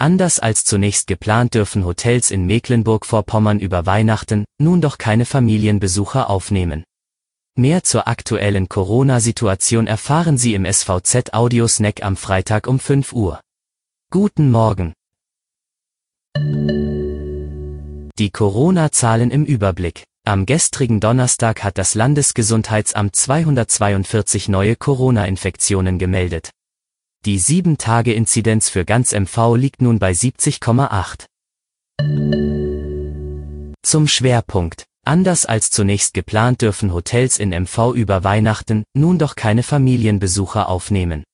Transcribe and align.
Anders 0.00 0.38
als 0.38 0.64
zunächst 0.64 1.08
geplant 1.08 1.52
dürfen 1.52 1.84
Hotels 1.84 2.30
in 2.30 2.46
Mecklenburg-Vorpommern 2.46 3.60
über 3.60 3.84
Weihnachten 3.84 4.46
nun 4.58 4.80
doch 4.80 4.96
keine 4.96 5.26
Familienbesucher 5.26 6.30
aufnehmen. 6.30 6.84
Mehr 7.54 7.82
zur 7.82 8.08
aktuellen 8.08 8.70
Corona-Situation 8.70 9.86
erfahren 9.86 10.38
Sie 10.38 10.54
im 10.54 10.64
SVZ 10.64 11.34
Audiosnack 11.34 12.02
am 12.02 12.16
Freitag 12.16 12.66
um 12.66 12.78
5 12.78 13.12
Uhr. 13.12 13.42
Guten 14.10 14.50
Morgen. 14.50 14.94
Die 18.18 18.30
Corona-Zahlen 18.30 19.30
im 19.30 19.44
Überblick. 19.44 20.04
Am 20.26 20.46
gestrigen 20.46 21.00
Donnerstag 21.00 21.62
hat 21.62 21.76
das 21.76 21.94
Landesgesundheitsamt 21.94 23.14
242 23.14 24.48
neue 24.48 24.76
Corona-Infektionen 24.76 25.98
gemeldet. 25.98 26.48
Die 27.26 27.38
7-Tage-Inzidenz 27.38 28.70
für 28.70 28.86
ganz 28.86 29.12
MV 29.12 29.54
liegt 29.54 29.82
nun 29.82 29.98
bei 29.98 30.12
70,8. 30.12 31.26
Zum 33.82 34.08
Schwerpunkt. 34.08 34.86
Anders 35.04 35.44
als 35.44 35.70
zunächst 35.70 36.14
geplant 36.14 36.62
dürfen 36.62 36.94
Hotels 36.94 37.38
in 37.38 37.50
MV 37.50 37.92
über 37.94 38.24
Weihnachten 38.24 38.84
nun 38.94 39.18
doch 39.18 39.36
keine 39.36 39.62
Familienbesucher 39.62 40.66
aufnehmen. 40.66 41.24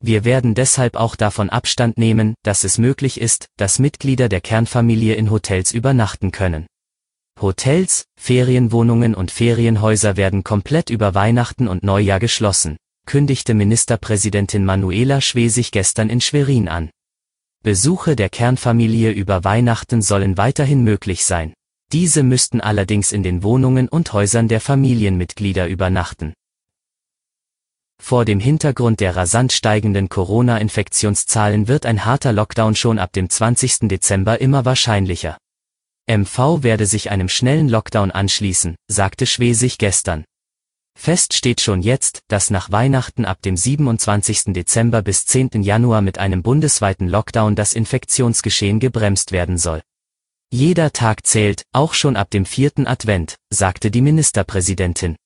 Wir 0.00 0.24
werden 0.24 0.54
deshalb 0.54 0.94
auch 0.94 1.16
davon 1.16 1.50
Abstand 1.50 1.98
nehmen, 1.98 2.36
dass 2.44 2.62
es 2.62 2.78
möglich 2.78 3.20
ist, 3.20 3.48
dass 3.56 3.80
Mitglieder 3.80 4.28
der 4.28 4.40
Kernfamilie 4.40 5.14
in 5.14 5.32
Hotels 5.32 5.72
übernachten 5.72 6.30
können. 6.30 6.68
Hotels, 7.40 8.04
Ferienwohnungen 8.16 9.16
und 9.16 9.32
Ferienhäuser 9.32 10.16
werden 10.16 10.44
komplett 10.44 10.88
über 10.88 11.16
Weihnachten 11.16 11.66
und 11.66 11.82
Neujahr 11.82 12.20
geschlossen, 12.20 12.76
kündigte 13.06 13.54
Ministerpräsidentin 13.54 14.64
Manuela 14.64 15.20
Schwesig 15.20 15.70
gestern 15.70 16.10
in 16.10 16.20
Schwerin 16.20 16.68
an. 16.68 16.90
Besuche 17.62 18.14
der 18.14 18.28
Kernfamilie 18.28 19.10
über 19.10 19.44
Weihnachten 19.44 20.02
sollen 20.02 20.36
weiterhin 20.36 20.84
möglich 20.84 21.24
sein. 21.24 21.54
Diese 21.92 22.22
müssten 22.22 22.60
allerdings 22.60 23.12
in 23.12 23.22
den 23.22 23.42
Wohnungen 23.42 23.88
und 23.88 24.12
Häusern 24.12 24.48
der 24.48 24.60
Familienmitglieder 24.60 25.68
übernachten. 25.68 26.34
Vor 28.02 28.24
dem 28.24 28.40
Hintergrund 28.40 29.00
der 29.00 29.16
rasant 29.16 29.52
steigenden 29.52 30.08
Corona-Infektionszahlen 30.08 31.66
wird 31.66 31.86
ein 31.86 32.04
harter 32.04 32.32
Lockdown 32.32 32.74
schon 32.74 32.98
ab 32.98 33.12
dem 33.12 33.30
20. 33.30 33.88
Dezember 33.88 34.40
immer 34.40 34.64
wahrscheinlicher. 34.64 35.38
MV 36.08 36.62
werde 36.62 36.86
sich 36.86 37.10
einem 37.10 37.28
schnellen 37.28 37.68
Lockdown 37.68 38.10
anschließen, 38.10 38.76
sagte 38.88 39.26
Schwesig 39.26 39.78
gestern. 39.78 40.24
Fest 40.98 41.34
steht 41.34 41.60
schon 41.60 41.82
jetzt, 41.82 42.22
dass 42.26 42.50
nach 42.50 42.72
Weihnachten 42.72 43.26
ab 43.26 43.40
dem 43.42 43.56
27. 43.56 44.54
Dezember 44.54 45.02
bis 45.02 45.26
10. 45.26 45.62
Januar 45.62 46.00
mit 46.00 46.18
einem 46.18 46.42
bundesweiten 46.42 47.06
Lockdown 47.06 47.54
das 47.54 47.74
Infektionsgeschehen 47.74 48.80
gebremst 48.80 49.30
werden 49.30 49.58
soll. 49.58 49.82
Jeder 50.50 50.92
Tag 50.92 51.26
zählt, 51.26 51.64
auch 51.72 51.92
schon 51.92 52.16
ab 52.16 52.30
dem 52.30 52.46
vierten 52.46 52.86
Advent, 52.86 53.36
sagte 53.50 53.90
die 53.90 54.00
Ministerpräsidentin. 54.00 55.16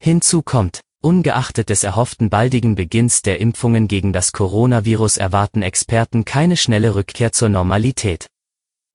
Hinzu 0.00 0.42
kommt, 0.42 0.80
ungeachtet 1.00 1.70
des 1.70 1.84
erhofften 1.84 2.30
baldigen 2.30 2.74
Beginns 2.74 3.22
der 3.22 3.40
Impfungen 3.40 3.86
gegen 3.86 4.12
das 4.12 4.32
Coronavirus 4.32 5.18
erwarten 5.18 5.62
Experten 5.62 6.24
keine 6.24 6.56
schnelle 6.56 6.94
Rückkehr 6.94 7.32
zur 7.32 7.48
Normalität. 7.48 8.26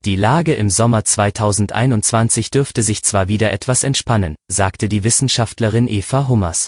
Die 0.06 0.16
Lage 0.18 0.54
im 0.54 0.70
Sommer 0.70 1.06
2021 1.06 2.52
dürfte 2.52 2.84
sich 2.84 3.04
zwar 3.04 3.30
wieder 3.30 3.54
etwas 3.54 3.86
entspannen, 3.86 4.36
sagte 4.50 4.90
die 4.90 5.06
Wissenschaftlerin 5.06 5.88
Eva 5.88 6.28
Hummers. 6.28 6.68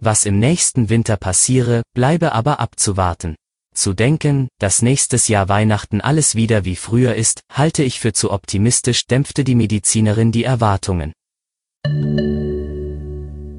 Was 0.00 0.24
im 0.24 0.38
nächsten 0.38 0.88
Winter 0.88 1.18
passiere, 1.18 1.82
bleibe 1.94 2.32
aber 2.32 2.60
abzuwarten. 2.60 3.36
Zu 3.74 3.92
denken, 3.92 4.48
dass 4.58 4.80
nächstes 4.80 5.28
Jahr 5.28 5.50
Weihnachten 5.50 6.00
alles 6.00 6.36
wieder 6.36 6.64
wie 6.64 6.76
früher 6.76 7.14
ist, 7.16 7.42
halte 7.52 7.82
ich 7.82 8.00
für 8.00 8.14
zu 8.14 8.32
optimistisch, 8.32 9.06
dämpfte 9.06 9.44
die 9.44 9.56
Medizinerin 9.56 10.32
die 10.32 10.44
Erwartungen. 10.44 11.12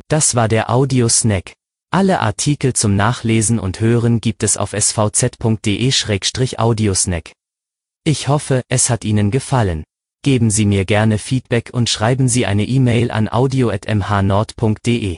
Das 0.07 0.33
war 0.33 0.47
der 0.47 0.71
Audiosnack. 0.71 1.53
Alle 1.91 2.21
Artikel 2.21 2.73
zum 2.73 2.95
Nachlesen 2.95 3.59
und 3.59 3.81
Hören 3.81 4.19
gibt 4.19 4.41
es 4.41 4.57
auf 4.57 4.73
svz.de-audiosnack. 4.73 7.33
Ich 8.07 8.27
hoffe, 8.27 8.61
es 8.69 8.91
hat 8.91 9.03
Ihnen 9.03 9.31
gefallen. 9.31 9.83
Geben 10.21 10.51
Sie 10.51 10.67
mir 10.67 10.85
gerne 10.85 11.17
Feedback 11.17 11.71
und 11.73 11.89
schreiben 11.89 12.27
Sie 12.27 12.45
eine 12.45 12.63
E-Mail 12.63 13.09
an 13.09 13.27
audio.mhnord.de. 13.27 15.17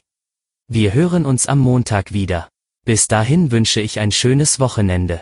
Wir 0.70 0.94
hören 0.94 1.26
uns 1.26 1.48
am 1.48 1.60
Montag 1.60 2.14
wieder. 2.14 2.48
Bis 2.86 3.10
dahin 3.10 3.52
wünsche 3.52 3.82
ich 3.82 4.00
ein 4.00 4.14
schönes 4.14 4.62
Wochenende. 4.62 5.22